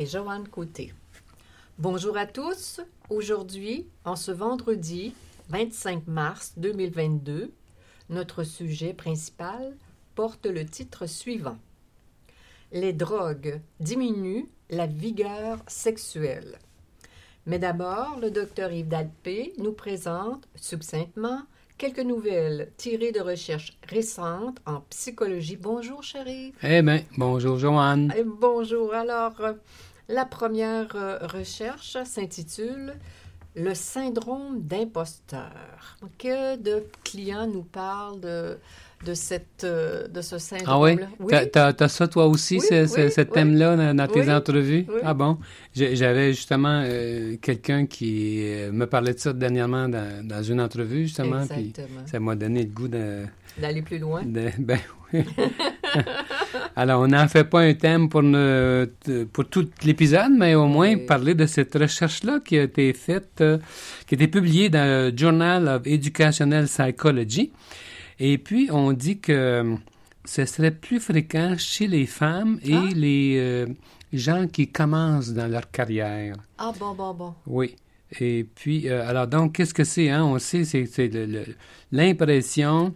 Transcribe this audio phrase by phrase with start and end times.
[0.00, 0.94] et Joanne Côté.
[1.78, 2.80] Bonjour à tous.
[3.10, 5.14] Aujourd'hui, en ce vendredi
[5.50, 7.52] 25 mars 2022,
[8.08, 9.76] notre sujet principal
[10.14, 11.58] porte le titre suivant.
[12.72, 16.58] Les drogues diminuent la vigueur sexuelle.
[17.44, 21.42] Mais d'abord, le docteur Yves Dalpé nous présente succinctement
[21.76, 25.56] quelques nouvelles tirées de recherches récentes en psychologie.
[25.56, 26.52] Bonjour, chérie.
[26.62, 28.12] Eh bien, bonjour, Joanne.
[28.16, 28.92] Et bonjour.
[28.92, 29.32] Alors,
[30.10, 32.94] la première euh, recherche s'intitule
[33.56, 35.96] Le syndrome d'imposteur.
[36.18, 38.58] Que de clients nous parlent de
[39.06, 41.06] de, cette, euh, de ce syndrome-là.
[41.10, 41.32] Ah oui?
[41.50, 43.26] T'as, as ça toi aussi, Oui, ce, oui, oui.
[43.32, 44.84] thème-là, dans, dans tes Oui, entrevues?
[44.90, 45.00] oui.
[45.02, 45.38] Ah bon?
[45.74, 51.46] J'avais justement euh, quelqu'un qui me parlait de ça dernièrement dans, dans une entrevue, justement,
[51.46, 52.06] puis Exactement.
[52.06, 53.24] ça m'a donné le goût de...
[53.56, 54.22] D'aller plus loin.
[54.22, 54.78] de- ben
[55.14, 55.24] oui.
[56.76, 58.88] Alors, on n'en fait pas un thème pour, ne-
[59.32, 63.58] pour tout l'épisode, mais au moins parler de cette recherche-là qui a été faite, euh,
[64.06, 67.52] qui a été publiée dans le Journal of Educational Psychology.
[68.18, 69.74] Et puis, on dit que euh,
[70.24, 72.84] ce serait plus fréquent chez les femmes et Ah.
[72.94, 73.66] les euh,
[74.12, 76.36] gens qui commencent dans leur carrière.
[76.58, 77.34] Ah, bon, bon, bon.
[77.46, 77.76] Oui.
[78.20, 80.10] Et puis, euh, alors donc, qu'est-ce que c'est?
[80.10, 80.24] Hein?
[80.24, 81.10] On sait, c'est
[81.92, 82.94] l'impression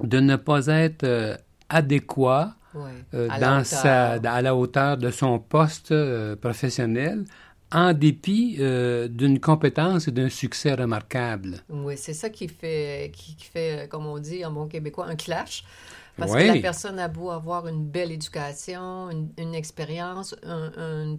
[0.00, 1.36] de ne pas être euh,
[1.68, 2.90] adéquat Oui.
[3.14, 3.64] euh, À la dans hauteur.
[3.66, 7.24] sa, à la hauteur de son poste euh, professionnel,
[7.72, 11.58] en dépit euh, d'une compétence et d'un succès remarquable.
[11.68, 15.16] Oui, c'est ça qui fait, qui, qui fait, comme on dit en bon québécois, un
[15.16, 15.64] clash.
[16.16, 16.42] Parce Oui.
[16.46, 21.16] que la personne a beau avoir une belle éducation, une, une expérience, un- un-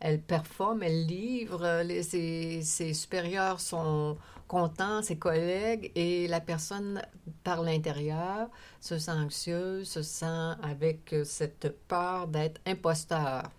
[0.00, 4.16] elle performe, elle livre, les- ses, ses supérieurs sont
[4.46, 7.02] contents, ses collègues, et la personne,
[7.44, 8.48] par l'intérieur,
[8.80, 13.50] se sent anxieuse, se sent avec euh, cette peur d'être imposteur.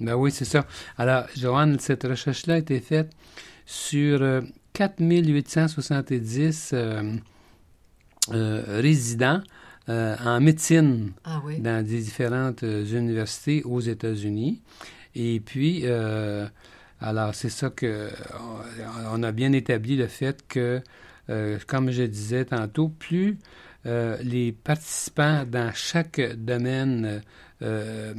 [0.00, 0.66] Ben oui, c'est ça.
[0.98, 3.10] Alors, Joanne, cette recherche-là a été faite
[3.64, 4.42] sur euh,
[4.74, 7.16] 4870 euh,
[8.32, 9.40] euh, résidents
[9.88, 11.60] en médecine Ah oui?
[11.60, 14.60] dans des différentes universités aux États-Unis.
[15.14, 15.84] Et puis,
[17.00, 20.80] alors, c'est ça que on- on a bien établi le fait que,
[21.30, 23.38] euh, comme je disais tantôt, plus
[23.86, 27.22] euh, les participants dans chaque domaine
[27.62, 28.14] euh,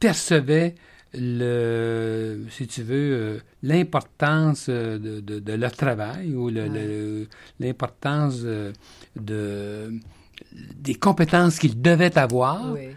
[0.00, 0.74] percevaient
[1.14, 7.26] le, si tu veux, euh, l'importance euh, de, de- de leur travail ou Ouais.
[7.58, 8.72] l'importance euh,
[9.16, 9.90] de,
[10.52, 12.90] des compétences qu'ils devaient avoir, Oui,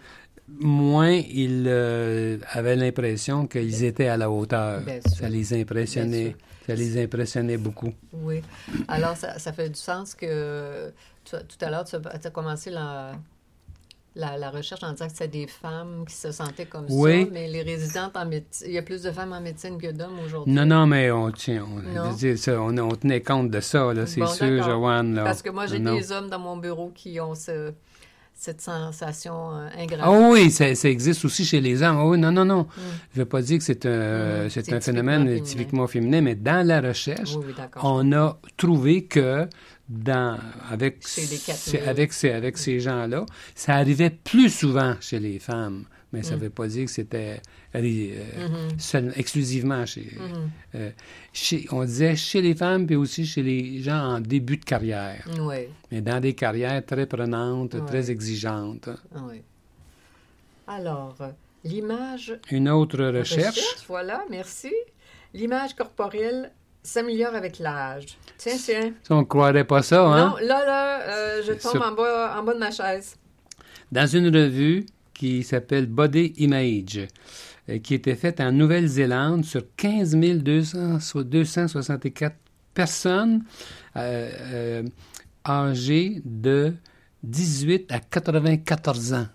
[0.59, 4.81] moins ils euh, avaient l'impression qu'ils étaient à la hauteur.
[5.07, 6.35] Ça les impressionnait.
[6.67, 7.91] Ça les impressionnait beaucoup.
[8.13, 8.41] oui.
[8.87, 10.91] Alors, ça, ça fait du sens que
[11.25, 13.13] tu- tout à l'heure, tu as, commencé la,
[14.15, 17.23] la, la recherche en disant que c'était des femmes qui se sentaient comme Oui.
[17.25, 19.91] ça, mais les résidentes en médecine, il y a plus de femmes en médecine que
[19.91, 20.53] d'hommes aujourd'hui.
[20.53, 24.05] Non, non, mais on tient, on, dire, ça, on, on tenait compte de ça, là,
[24.05, 24.61] c'est Bon, sûr.
[24.63, 25.15] Joanne.
[25.15, 25.23] Là.
[25.23, 27.73] Parce que moi, j'ai des hommes dans mon bureau qui ont ce-
[28.43, 29.99] cette sensation euh, ingrate.
[30.01, 31.97] Ah oui, ça, ça existe aussi chez les hommes.
[31.99, 32.61] Ah oui, non, non, non.
[32.63, 32.67] Mm.
[33.13, 36.21] Je ne veux pas dire que c'est un, Mm, c'est un phénomène typiquement typiquement féminin,
[36.21, 37.83] mais dans la recherche, Oui, oui, d'accord.
[37.85, 39.47] on a trouvé que
[39.87, 40.39] dans,
[40.71, 41.55] avec, Chez les 4000.
[41.55, 45.83] ces- avec, avec ces gens-là, ça arrivait plus souvent chez les femmes.
[46.13, 46.39] Mais ça ne Mm.
[46.43, 47.41] veut pas dire que c'était
[47.73, 50.11] euh, Mhm, seul- exclusivement chez,
[50.75, 50.89] euh,
[51.31, 51.65] chez...
[51.71, 55.25] On disait chez les femmes, puis aussi chez les gens en début de carrière.
[55.39, 58.89] Oui, Mais dans des carrières très prenantes, très exigeantes.
[59.29, 59.41] oui.
[60.67, 61.29] Alors, euh,
[61.63, 63.59] l'image Une autre recherche.
[63.87, 64.71] Voilà, merci.
[65.33, 66.51] L'image corporelle
[66.83, 68.17] s'améliore avec l'âge.
[68.37, 68.93] Tiens, tiens.
[69.09, 70.29] On ne croirait pas ça, hein?
[70.29, 73.15] Non, là, là, euh, je tombe Sur- en, bas, en bas de ma chaise.
[73.91, 77.07] Dans une revue qui s'appelle Body Image,
[77.69, 82.35] euh, qui était faite en Nouvelle-Zélande sur 15 200 so- 264
[82.73, 83.43] personnes
[83.97, 84.83] euh, euh,
[85.47, 86.73] âgées de
[87.23, 89.27] 18 à 94 ans.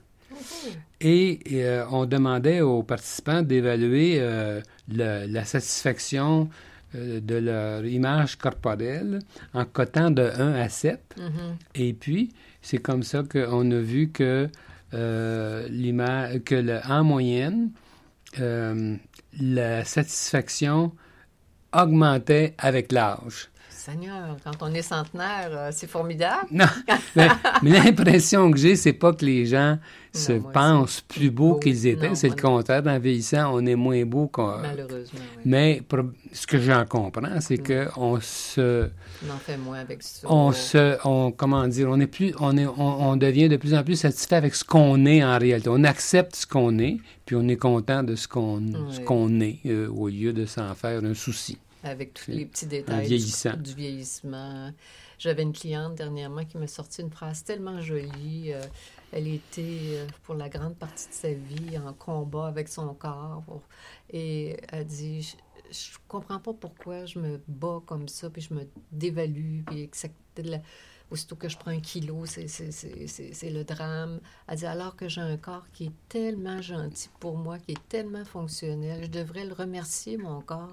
[1.00, 6.48] Et euh, on demandait aux participants d'évaluer euh, la satisfaction
[6.94, 9.18] de leur image corporelle
[9.52, 10.98] en cotant de 1 à 7.
[11.18, 11.56] Mhm.
[11.74, 12.30] Et puis,
[12.62, 14.48] c'est comme ça qu'on a vu que,
[14.94, 15.68] euh,
[16.44, 17.70] que le- en moyenne,
[18.40, 18.96] euh,
[19.40, 20.92] la satisfaction
[21.72, 23.50] augmentait avec l'âge.
[23.86, 26.48] Seigneur, quand on est centenaire, euh, c'est formidable.
[26.50, 26.64] Non,
[27.16, 27.28] mais,
[27.62, 29.78] mais l'impression que j'ai, c'est pas que les gens
[30.12, 31.58] se pensent plus beaux beau.
[31.60, 32.16] qu'ils étaient.
[32.16, 32.82] C'est le contraire.
[32.84, 34.58] En vieillissant, on est moins beau qu'on.
[34.58, 35.42] Malheureusement, oui.
[35.44, 35.82] Mais
[36.32, 38.88] ce que j'en comprends, c'est que on se,
[39.24, 40.26] On en fait moins avec ça.
[40.28, 43.72] on se, on, comment dire, on est plus, on est, on, on devient de plus
[43.74, 45.68] en plus satisfait avec ce qu'on est en réalité.
[45.70, 48.60] On accepte ce qu'on est, puis on est content de ce qu'on,
[48.90, 49.04] ce Oui.
[49.04, 51.58] qu'on est, euh, au lieu de s'en faire un souci.
[51.86, 53.56] Avec tous les petits détails du- vieillissant.
[53.56, 54.72] Du, vieillissement.
[55.18, 58.52] J'avais une cliente dernièrement qui m'a sorti une phrase tellement jolie.
[58.52, 58.62] euh,
[59.12, 59.62] elle était,
[59.92, 63.42] euh, pour la grande partie de sa vie, en combat avec son corps.
[64.10, 65.36] Et elle dit, je,
[65.70, 69.96] je comprends pas pourquoi je me bats comme ça, puis je me dévalue, puis que
[69.96, 70.60] ça- de la-
[71.08, 72.46] Aussitôt que je prends un kilo, c'est
[73.50, 74.18] le drame.
[74.48, 77.88] Elle dit alors que j'ai un corps qui est tellement gentil pour moi, qui est
[77.88, 80.72] tellement fonctionnel, je devrais le remercier, mon corps,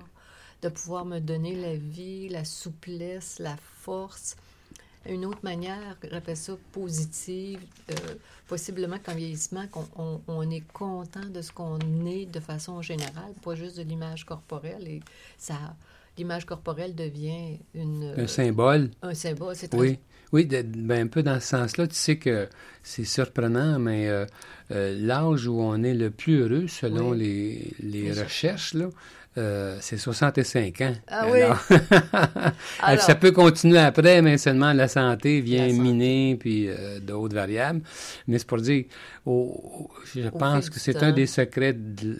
[0.63, 4.35] de pouvoir me donner la vie, la souplesse, la force.
[5.09, 7.59] Une autre manière, j'appelle ça positive,
[7.91, 7.93] euh,
[8.47, 11.77] possiblement qu'en vieillissement, qu'on on, on est content de ce qu'on
[12.07, 14.87] est de façon générale, pas juste de l'image corporelle.
[14.87, 15.01] Et
[15.37, 15.55] ça,
[16.17, 18.91] l'image corporelle devient une, Un symbole.
[19.01, 19.55] un symbole.
[19.57, 19.99] C'est très Oui,
[20.31, 21.85] oui, de- ben, un peu dans ce sens-là.
[21.87, 22.47] Tu sais que
[22.81, 24.25] c'est surprenant, mais euh,
[24.71, 27.17] euh, l'âge où on est le plus heureux, selon Oui.
[27.19, 28.87] les, les Les- recherches, là,
[29.37, 30.93] euh, c'est 65 ans.
[31.07, 31.39] Ah oui.
[32.79, 35.81] Alors- ça peut continuer après, mais seulement la santé vient La santé.
[35.81, 37.81] miner, puis euh, d'autres variables.
[38.27, 38.85] Mais c'est pour dire,
[39.25, 42.19] je pense que c'est un des secrets de,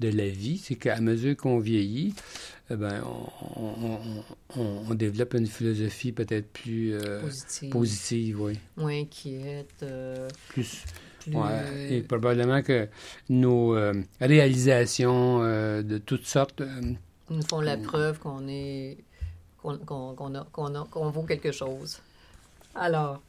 [0.00, 2.14] de la vie, c'est qu'à mesure qu'on vieillit,
[2.70, 3.02] eh ben,
[3.56, 8.58] on, on- on- on développe une philosophie peut-être plus euh, positive, positive, oui.
[8.76, 9.84] moins inquiète,
[10.48, 10.84] Plus,
[11.20, 11.34] plus...
[11.36, 11.92] ouais.
[11.92, 12.88] Et probablement que
[13.28, 16.80] nos euh, réalisations euh, de toutes sortes, euh,
[17.30, 18.98] nous font la preuve qu'on est
[19.62, 22.00] qu'on qu'on- qu'on a- qu'on a- qu'on vaut quelque chose.
[22.74, 23.20] Alors,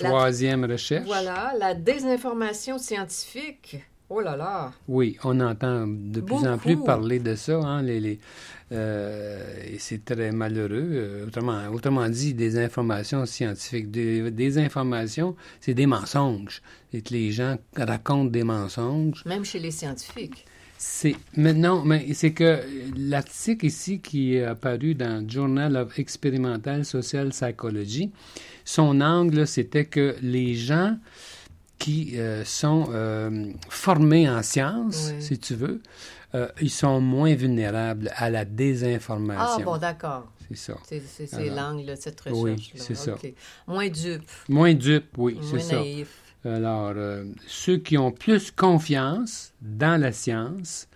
[0.00, 1.06] la- troisième recherche.
[1.06, 3.82] voilà, la désinformation scientifique.
[4.12, 4.72] Oh là là!
[4.88, 7.56] Oui, on entend de plus en plus parler de ça.
[7.58, 8.18] Hein, les, les,
[8.72, 10.88] euh, et c'est très malheureux.
[10.92, 13.88] Euh, autrement, autrement dit, des informations scientifiques.
[13.92, 16.60] Des, des informations, c'est des mensonges.
[16.92, 19.24] Que les gens racontent des mensonges.
[19.26, 20.44] Même chez les scientifiques.
[20.76, 22.58] C'est mais non, mais c'est que
[22.96, 28.10] l'article ici qui est apparu dans Journal of Experimental Social Psychology,
[28.64, 30.96] son angle c'était que les gens
[31.80, 35.22] qui euh, sont euh, formés en sciences, Oui.
[35.22, 35.80] si tu veux,
[36.36, 39.64] euh, ils sont moins vulnérables à la Ah désinformation.
[39.64, 40.30] bon, d'accord.
[40.48, 40.74] C'est ça.
[40.84, 42.84] C'est l'angle de cette oui, recherche-là.
[42.84, 43.14] c'est ça.
[43.66, 45.76] Moins dupe, Moins dupes, oui, c'est moins ça.
[45.76, 46.16] naïf.
[46.44, 46.94] Alors,
[47.46, 50.88] ceux qui ont plus confiance dans la science,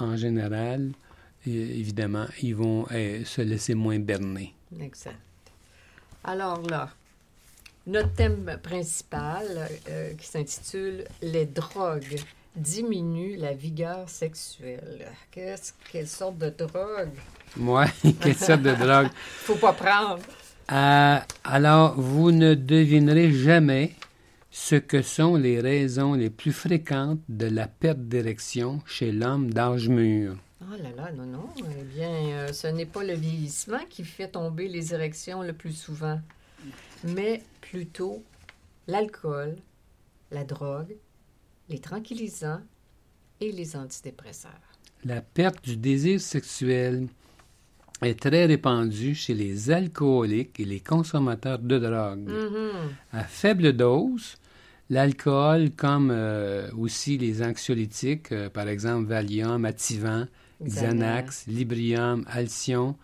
[0.00, 0.92] en général,
[1.46, 4.54] évidemment, ils vont se laisser moins berner.
[4.80, 5.16] Exact.
[6.24, 6.90] Alors là,
[7.86, 12.18] notre thème principal euh, qui s'intitule Les drogues
[12.56, 15.06] diminuent la vigueur sexuelle.
[15.30, 17.12] Qu'est-ce, quelle sorte de drogue?
[17.56, 17.86] Moi,
[18.20, 19.08] quelle sorte de drogue?
[19.14, 20.22] Faut pas prendre.
[20.72, 23.92] Euh, alors, vous ne devinerez jamais
[24.50, 29.88] ce que sont les raisons les plus fréquentes de la perte d'érection chez l'homme d'âge
[29.88, 30.34] mûr.
[30.62, 31.48] Oh là là, non, non.
[31.58, 35.74] Eh bien, euh, ce n'est pas le vieillissement qui fait tomber les érections le plus
[35.76, 36.18] souvent,
[37.04, 38.22] mais plutôt
[38.86, 39.56] l'alcool,
[40.30, 40.96] la drogue,
[41.68, 42.62] les tranquillisants
[43.40, 44.52] et les antidépresseurs.
[45.04, 47.08] La perte du désir sexuel
[48.02, 52.28] est très répandue chez les alcooliques et les consommateurs de drogue.
[52.28, 52.94] Mhm.
[53.12, 54.36] À faible dose,
[54.90, 60.26] l'alcool, comme euh, aussi les anxiolytiques, euh, par exemple Valium, Ativan,
[60.62, 62.96] Xanax, Librium, Alcyon,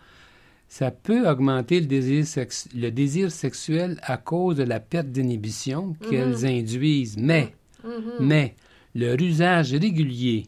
[0.79, 5.95] ça peut augmenter le désir, sex- le désir sexuel à cause de la perte d'inhibition
[6.09, 7.15] qu'elles induisent.
[7.19, 7.53] Mais,
[7.83, 7.91] Mhm.
[8.31, 8.55] mais,
[8.95, 10.47] leur usage régulier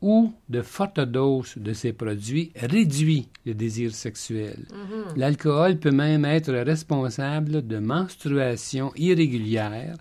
[0.00, 4.56] ou de fortes doses de ces produits réduit le désir sexuel.
[4.72, 5.18] Mhm.
[5.20, 9.98] L'alcool peut même être responsable de menstruations irrégulières,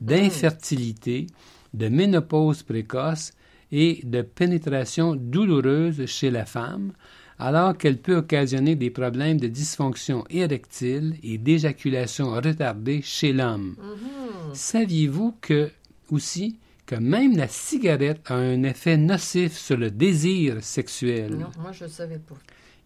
[0.00, 1.26] d'infertilité,
[1.74, 3.32] de ménopause précoce
[3.72, 6.92] et de pénétration douloureuse chez la femme,
[7.38, 13.76] alors qu'elle peut occasionner des problèmes de dysfonction érectile et d'éjaculation retardée chez l'homme.
[13.78, 14.54] Mhm.
[14.54, 15.70] Saviez-vous que
[16.10, 21.32] aussi que même la cigarette a un effet nocif sur le désir sexuel?
[21.36, 22.36] Non, moi, je ne savais pas.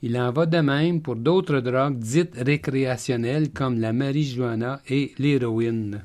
[0.02, 6.02] Il en va de même pour d'autres drogues dites récréationnelles comme la marijuana et l'héroïne.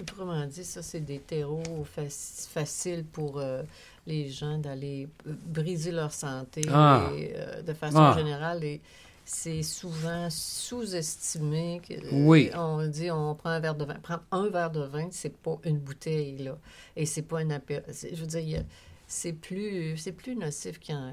[0.00, 1.62] Autrement dit, ça, c'est des terreaux
[1.96, 3.62] faci- faciles pour euh,
[4.06, 7.10] les gens d'aller euh, briser leur santé Ah.
[7.16, 8.14] et, euh, de façon Ah.
[8.16, 8.62] générale.
[8.64, 8.80] Et
[9.24, 11.80] c'est souvent sous-estimé.
[12.12, 12.50] Oui.
[12.54, 13.94] On dit on prend un verre de vin.
[13.94, 16.58] Prendre un verre de vin, c'est pas une bouteille, là.
[16.96, 18.62] Et c'est pas un apé- c'est- Je veux dire,
[19.06, 21.10] c'est plus, c'est plus nocif qu'un.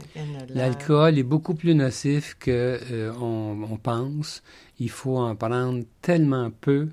[0.49, 4.43] L'alcool est beaucoup plus nocif que euh, on, pense.
[4.79, 6.89] Il faut en prendre tellement peu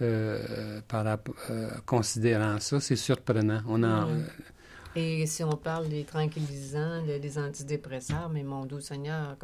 [0.00, 2.80] euh, par euh, considérant ça.
[2.80, 3.60] C'est surprenant.
[3.68, 4.24] On en, Mm.
[4.96, 9.36] Et si on parle des tranquillisants, de- des antidépresseurs, mais mon doux Seigneur,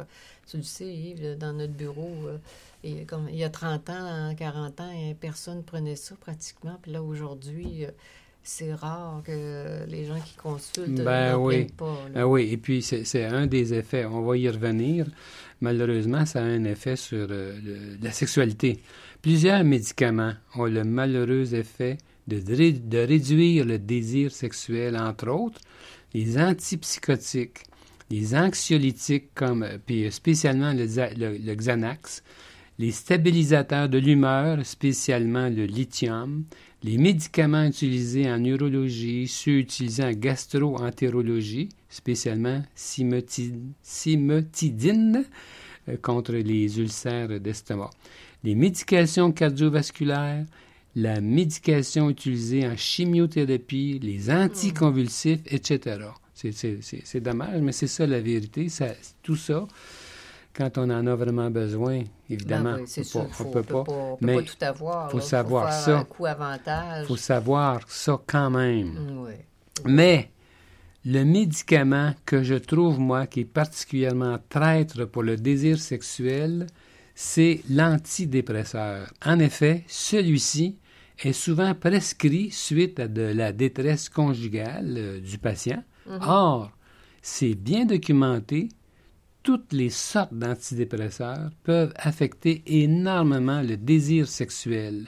[0.49, 2.37] tu le sais, Yves, dans notre bureau, euh,
[2.83, 6.77] et comme, il y a 30 ans, 40 ans, et personne prenait ça pratiquement.
[6.81, 7.91] Puis là, aujourd'hui, euh,
[8.43, 11.65] c'est rare que les gens qui consultent Ben n'en oui.
[11.65, 11.97] prennent pas.
[12.15, 14.05] Ah oui, et puis c'est c'est un des effets.
[14.05, 15.05] On va y revenir.
[15.59, 18.81] Malheureusement, ça a un effet sur euh, le- la sexualité.
[19.21, 21.97] Plusieurs médicaments ont le malheureux effet
[22.39, 25.59] de, ré- de réduire le désir sexuel, entre autres
[26.13, 27.63] les antipsychotiques,
[28.09, 32.23] les anxiolytiques, comme, euh, puis spécialement le, Xanax,
[32.79, 36.43] les stabilisateurs de l'humeur, spécialement le lithium,
[36.83, 43.63] les médicaments utilisés en neurologie, ceux utilisés en gastro-entérologie, spécialement simotidine
[45.87, 47.91] euh, contre les ulcères d'estomac,
[48.43, 50.45] les médications cardiovasculaires,
[50.95, 55.99] la médication utilisée en chimiothérapie, les anticonvulsifs, etc.
[56.33, 58.67] C'est- dommage, mais c'est ça la vérité.
[58.67, 58.87] Ça,
[59.21, 59.67] tout ça,
[60.53, 64.17] quand on en a vraiment besoin, évidemment, oui, c'est on sûr, peut pas- faut- on
[64.17, 65.11] peut mais pas tout avoir.
[65.11, 65.23] faut là.
[65.23, 66.07] savoir faire ça.
[67.01, 68.87] Il faut savoir ça quand même.
[68.93, 69.33] Mm, oui.
[69.85, 70.31] Mais
[71.05, 76.67] le médicament que je trouve, moi, qui est particulièrement traître pour le désir sexuel,
[77.15, 79.11] c'est l'antidépresseur.
[79.25, 80.77] En effet, celui-ci
[81.19, 85.83] est souvent prescrit suite à de la détresse conjugale euh, du patient.
[86.21, 86.71] Or,
[87.21, 88.69] c'est bien documenté,
[89.43, 95.05] toutes les sortes d'antidépresseurs peuvent affecter énormément le désir sexuel,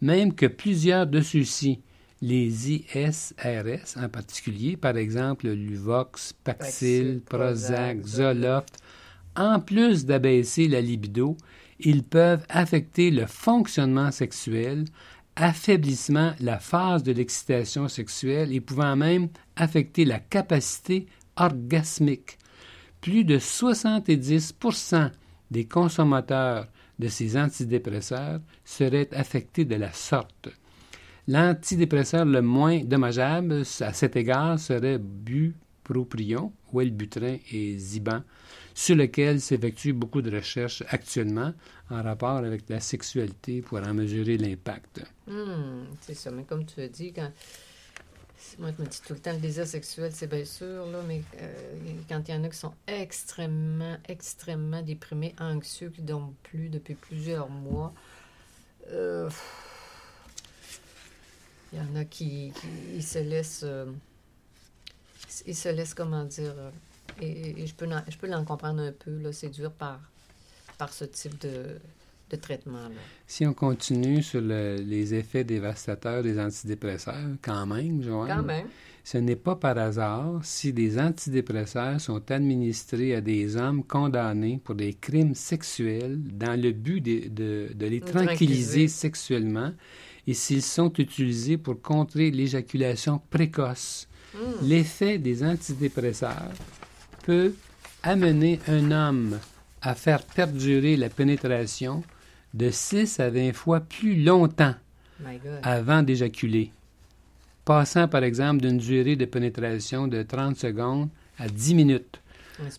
[0.00, 1.80] même que plusieurs de ceux-ci,
[2.22, 8.78] les ISRS en particulier, par exemple le Luvox, Paxil, Prozac, Zoloft,
[9.36, 11.36] en plus d'abaisser la libido,
[11.80, 14.84] ils peuvent affecter le fonctionnement sexuel,
[15.36, 22.38] affaiblissement la phase de l'excitation sexuelle et pouvant même affecter la capacité orgasmique.
[23.00, 25.10] Plus de 70%
[25.50, 30.48] des consommateurs de ces antidépresseurs seraient affectés de la sorte.
[31.26, 38.22] L'antidépresseur le moins dommageable à cet égard serait bupropion, Wellbutrin et Ziban,
[38.74, 41.52] sur lequel s'effectuent beaucoup de recherches actuellement
[41.90, 45.02] en rapport avec la sexualité pour en mesurer l'impact.
[45.26, 47.30] Hmm, c'est ça, mais comme tu as dit, quand.
[48.58, 51.22] Moi, je me dis tout le temps, le désir sexuel, c'est bien sûr, là, mais
[51.40, 51.52] euh,
[52.08, 56.68] quand il y en a qui sont extrêmement, extrêmement déprimés, anxieux, qui ne dorment plus
[56.68, 57.94] depuis plusieurs mois,
[58.90, 59.30] euh,
[61.72, 63.62] il y en a qui, qui ils se laissent.
[63.64, 63.86] euh,
[65.46, 66.54] ils se laissent, comment dire.
[67.20, 70.00] Et, et je peux l'en- je peux l'en comprendre un peu, là, c'est dur par,
[70.78, 71.78] par ce type de,
[72.30, 72.94] de traitement-là.
[73.26, 78.66] Si on continue sur le- les effets dévastateurs des antidépresseurs, quand même, Joanne, Quand même.
[79.04, 84.74] ce n'est pas par hasard si des antidépresseurs sont administrés à des hommes condamnés pour
[84.74, 88.88] des crimes sexuels dans le but de, de- de les tranquilliser.
[88.88, 89.72] sexuellement
[90.26, 94.06] et s'ils sont utilisés pour contrer l'éjaculation précoce.
[94.34, 94.38] Hmm.
[94.66, 96.48] L'effet des antidépresseurs
[97.22, 97.54] peut
[98.02, 99.38] amener un homme
[99.80, 102.02] à faire perdurer la pénétration
[102.54, 104.74] de 6 à 20 fois plus longtemps
[105.62, 106.72] avant d'éjaculer,
[107.64, 112.20] passant par exemple d'une durée de pénétration de 30 secondes à 10 minutes.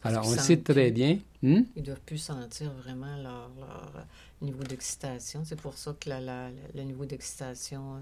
[0.03, 0.91] Alors, on sait très plus.
[0.91, 1.19] bien.
[1.41, 1.62] hmm?
[1.75, 5.41] Ils doivent plus sentir vraiment leur, leur, euh, niveau d'excitation.
[5.45, 7.95] C'est pour ça que la- la- le niveau d'excitation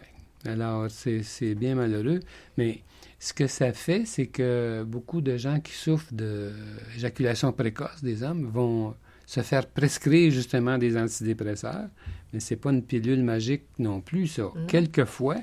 [0.46, 2.20] Alors, c'est bien malheureux.
[2.56, 2.80] Mais
[3.18, 8.46] ce que ça fait, c'est que beaucoup de gens qui souffrent d'éjaculation précoce des hommes
[8.46, 8.94] vont
[9.26, 11.88] se faire prescrire justement des antidépresseurs.
[12.32, 14.42] Mais c'est pas une pilule magique non plus, ça.
[14.42, 14.66] Non.
[14.68, 15.36] Quelquefois,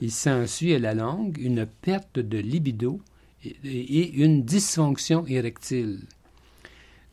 [0.00, 3.00] il s'ensuit à la longue une perte de libido
[3.44, 6.00] et, et une dysfonction érectile.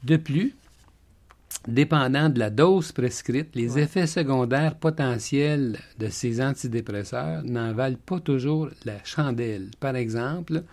[0.04, 0.56] De plus,
[1.68, 3.84] dépendant de la dose prescrite, les Ouais.
[3.84, 9.70] effets secondaires potentiels de ces antidépresseurs n'en valent pas toujours la chandelle.
[9.80, 10.64] Par exemple,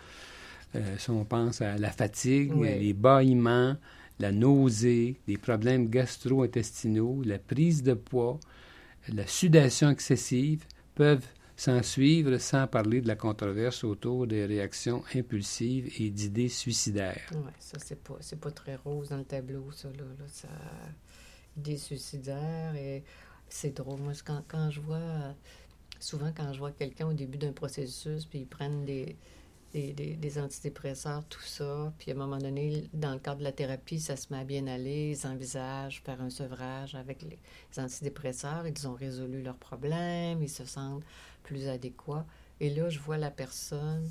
[0.74, 2.78] euh, si on pense à la fatigue, Ouais.
[2.78, 3.76] les bâillements,
[4.18, 8.38] la nausée, les problèmes gastro-intestinaux, la prise de poids,
[9.12, 15.92] la sudation excessive peuvent s'en suivre sans parler de la controverse autour des réactions impulsives
[16.00, 17.30] et d'idées suicidaires.
[17.32, 20.04] Oui, ça, c'est pas, pas très rose dans le tableau, ça, là.
[20.18, 20.48] là.
[21.56, 23.04] Idées suicidaires et
[23.48, 24.00] c'est drôle.
[24.00, 25.34] Moi, quand, quand je vois...
[26.00, 29.16] Souvent, quand je vois quelqu'un au début d'un processus, puis ils prennent des,
[29.72, 31.92] des, des, des, antidépresseurs, tout ça.
[31.98, 34.44] Puis à un moment donné, dans le cadre de la thérapie, ça se met à
[34.44, 35.16] bien aller.
[35.16, 37.38] Ils envisagent faire un sevrage avec les,
[37.70, 38.66] les antidépresseurs.
[38.66, 40.42] Ils ont résolu leurs problèmes.
[40.42, 41.04] Ils se sentent
[41.42, 42.26] plus adéquats.
[42.60, 44.10] Et là, je vois la personne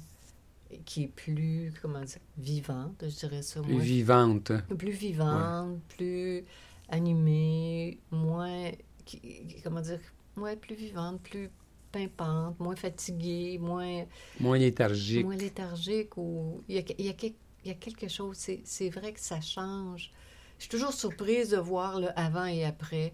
[0.86, 3.62] qui est plus, comment dire, vivante, je dirais ça.
[3.62, 4.52] Plus vivante.
[4.78, 5.96] Plus vivante, ouais.
[5.96, 6.46] plus
[6.90, 8.72] animée, moins,
[9.06, 9.22] qui,
[9.64, 10.00] comment dire,
[10.38, 11.50] ouais, plus vivante, plus
[11.92, 14.06] pimpante, moins fatiguée, moins...
[14.40, 15.26] Moins léthargique.
[15.26, 16.18] Moins léthargique.
[16.18, 16.62] Ou...
[16.70, 19.42] Il, y a, il, y a, il y a quelque chose, c'est vrai que ça
[19.42, 20.12] change.
[20.58, 23.14] Je suis toujours surprise de voir le avant et après.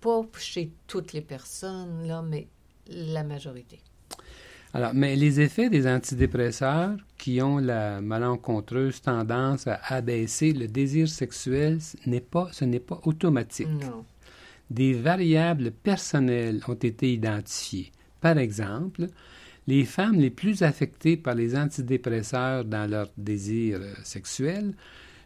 [0.00, 2.48] Pas chez toutes les personnes, là, mais
[2.88, 3.80] la majorité.
[4.74, 11.08] Alors, mais les effets des antidépresseurs qui ont la malencontreuse tendance à abaisser le désir
[11.08, 13.68] sexuel, n'est pas, ce n'est pas automatique.
[13.68, 14.04] Non
[14.72, 17.92] des variables personnelles ont été identifiées.
[18.20, 19.08] Par exemple,
[19.66, 24.74] les femmes les plus affectées par les antidépresseurs dans leur désir sexuel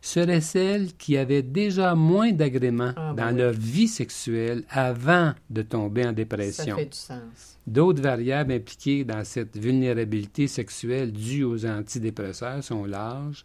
[0.07, 3.41] seraient celles qui avaient déjà moins d'agréments ah, ben dans oui.
[3.41, 6.77] leur vie sexuelle avant de tomber en dépression.
[6.77, 7.59] Ça fait du sens.
[7.67, 13.45] D'autres variables impliquées dans cette vulnérabilité sexuelle due aux antidépresseurs sont l'âge,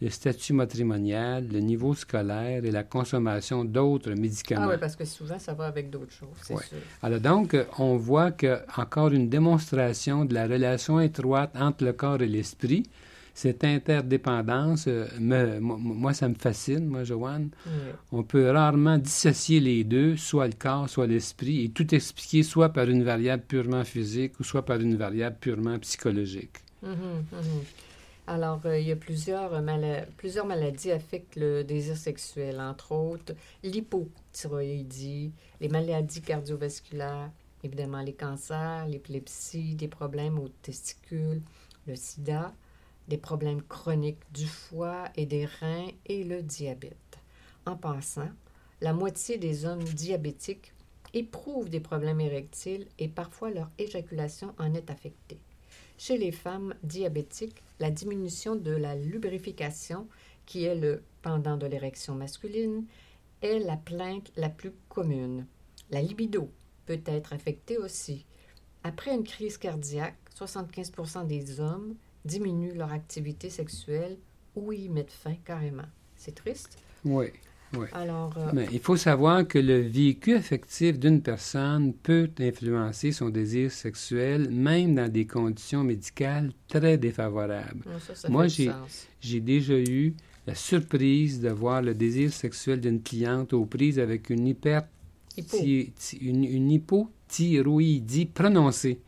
[0.00, 4.62] le statut matrimonial, le niveau scolaire et la consommation d'autres médicaments.
[4.64, 6.64] Ah oui, parce que souvent, ça va avec d'autres choses, c'est ouais.
[6.64, 6.78] sûr.
[7.02, 12.22] Alors donc, on voit que encore une démonstration de la relation étroite entre le corps
[12.22, 12.84] et l'esprit.
[13.38, 17.50] Cette interdépendance, me, moi, ça me fascine, moi, Joanne.
[17.66, 17.72] Oui.
[18.10, 22.70] On peut rarement dissocier les deux, soit le corps, soit l'esprit, et tout expliquer soit
[22.70, 26.56] par une variable purement physique ou soit par une variable purement psychologique.
[26.82, 27.62] Mm -hmm, mm -hmm.
[28.26, 33.34] Alors, euh, il y a plusieurs, mal plusieurs maladies affectent le désir sexuel, entre autres
[33.62, 37.30] l'hypothyroïdie, les maladies cardiovasculaires,
[37.66, 41.42] évidemment les cancers, l'épilepsie, des problèmes aux testicules,
[41.86, 42.52] le sida,
[43.08, 47.18] des problèmes chroniques du foie et des reins et le diabète.
[47.66, 48.28] En passant,
[48.80, 50.72] la moitié des hommes diabétiques
[51.14, 55.40] éprouvent des problèmes érectiles et parfois leur éjaculation en est affectée.
[55.96, 60.06] Chez les femmes diabétiques, la diminution de la lubrification,
[60.46, 62.84] qui est le pendant de l'érection masculine,
[63.42, 65.46] est la plainte la plus commune.
[65.90, 66.50] La libido
[66.86, 68.26] peut être affectée aussi.
[68.84, 74.18] Après une crise cardiaque, 75% des hommes diminuent leur activité sexuelle
[74.54, 75.88] ou y mettent fin carrément.
[76.16, 76.78] C'est triste.
[77.04, 77.26] Oui.
[77.74, 77.86] Oui.
[77.92, 83.28] Alors, euh, Mais il faut savoir que le vécu affectif d'une personne peut influencer son
[83.28, 87.84] désir sexuel, même dans des conditions médicales très défavorables.
[88.00, 90.14] ça, ça Moi, j'ai déjà eu
[90.46, 94.84] la surprise de voir le désir sexuel d'une cliente aux prises avec une hyper
[95.36, 95.58] Hypo.
[96.20, 98.98] une, une hypothyroïdie prononcée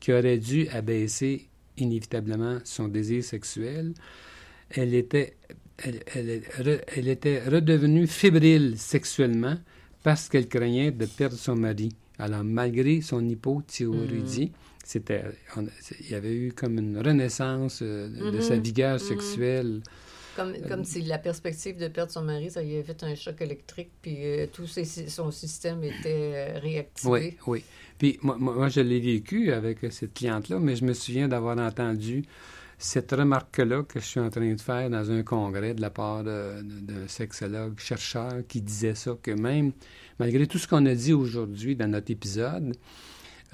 [0.00, 1.49] qui aurait dû abaisser
[1.80, 3.94] inévitablement son désir sexuel.
[4.70, 5.36] Elle était
[5.82, 9.56] elle, elle, elle, était redevenue fébrile sexuellement
[10.02, 11.90] parce qu'elle craignait de perdre son mari.
[12.18, 14.52] Alors, malgré son hypothyroïdie, mm.
[14.84, 15.24] c'était,
[16.00, 18.42] il y avait eu comme une renaissance euh, de, mm -hmm.
[18.42, 19.80] sa vigueur mm -hmm.
[20.36, 23.40] Comme, comme si la perspective de perdre son mari, ça lui avait fait un choc
[23.40, 27.10] électrique, puis euh, tout ses, son système était euh, réactivé.
[27.10, 27.64] Oui, oui.
[27.98, 32.24] Puis moi, moi je l'ai vécu avec cette cliente-là, mais je me souviens d'avoir entendu
[32.80, 36.24] cette remarque-là que je suis en train de faire dans un congrès de la part
[36.24, 39.72] d'un sexologue chercheur qui disait ça, que même
[40.18, 42.74] malgré tout ce qu'on a dit aujourd'hui dans notre épisode,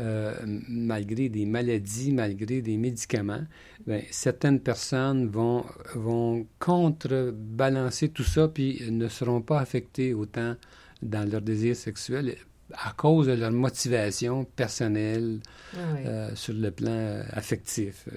[0.00, 0.35] euh,
[0.68, 3.44] malgré des maladies, malgré des médicaments,
[3.87, 10.54] bien, certaines personnes vont, vont contrebalancer tout ça puis ne seront pas affectées autant
[11.02, 12.37] dans leur désir sexuel
[12.72, 15.38] à cause de leur motivation personnelle
[15.74, 16.00] Ah oui.
[16.04, 18.09] euh, sur le plan affectif.